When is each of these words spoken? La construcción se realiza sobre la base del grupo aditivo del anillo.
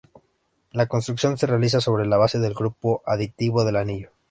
La 0.71 0.87
construcción 0.87 1.37
se 1.37 1.45
realiza 1.45 1.79
sobre 1.79 2.07
la 2.07 2.17
base 2.17 2.39
del 2.39 2.55
grupo 2.55 3.03
aditivo 3.05 3.63
del 3.63 3.75
anillo. 3.75 4.09